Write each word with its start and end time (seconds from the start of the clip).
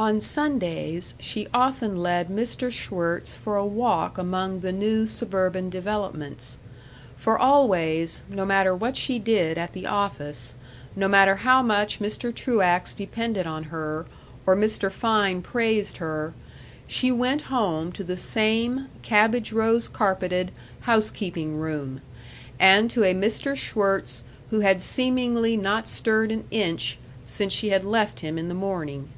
On 0.00 0.20
Sundays 0.20 1.16
she 1.18 1.48
often 1.52 1.96
led 2.00 2.28
Mr. 2.28 2.70
Schwirtz 2.70 3.36
for 3.36 3.56
a 3.56 3.66
walk 3.66 4.16
among 4.16 4.60
the 4.60 4.70
new 4.70 5.08
suburban 5.08 5.70
developments.... 5.70 6.58
For 7.16 7.36
always, 7.36 8.22
no 8.28 8.46
matter 8.46 8.76
what 8.76 8.96
she 8.96 9.18
did 9.18 9.58
at 9.58 9.72
the 9.72 9.86
office, 9.86 10.54
no 10.94 11.08
matter 11.08 11.34
how 11.34 11.64
much 11.64 11.98
Mr. 11.98 12.32
Truax 12.32 12.94
depended 12.94 13.44
on 13.48 13.64
her 13.64 14.06
or 14.46 14.54
Mr. 14.54 14.88
Fein 14.92 15.42
praised 15.42 15.96
her, 15.96 16.32
she 16.86 17.10
went 17.10 17.42
home 17.50 17.90
to 17.90 18.04
the 18.04 18.16
same 18.16 18.86
cabbage 19.02 19.50
rose 19.52 19.88
carpeted 19.88 20.52
housekeeping 20.82 21.56
room, 21.58 22.02
and 22.60 22.88
to 22.92 23.02
a 23.02 23.14
Mr. 23.14 23.56
Schwirtz 23.56 24.22
who 24.50 24.60
had 24.60 24.80
seemingly 24.80 25.56
not 25.56 25.88
stirred 25.88 26.30
an 26.30 26.44
inch 26.52 26.98
since 27.24 27.52
she 27.52 27.70
had 27.70 27.84
left 27.84 28.20
him 28.20 28.38
in 28.38 28.46
the 28.46 28.54
morning.... 28.54 29.08